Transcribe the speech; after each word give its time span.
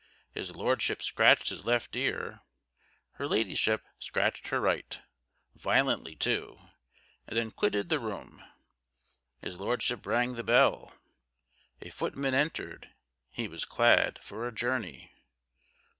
His 0.31 0.55
Lordship 0.55 0.99
scratched 1.03 1.49
his 1.49 1.63
left 1.63 1.95
ear; 1.95 2.39
her 3.17 3.27
Ladyship 3.27 3.83
scratched 3.99 4.47
her 4.47 4.59
right 4.59 4.99
violently 5.53 6.15
too 6.15 6.59
and 7.27 7.37
then 7.37 7.51
quitted 7.51 7.89
the 7.89 7.99
room. 7.99 8.43
His 9.43 9.59
Lordship 9.59 10.07
rang 10.07 10.33
the 10.33 10.43
bell. 10.43 10.91
A 11.83 11.91
footman 11.91 12.33
entered. 12.33 12.89
He 13.29 13.47
was 13.47 13.63
clad 13.63 14.17
for 14.23 14.47
a 14.47 14.51
journey. 14.51 15.11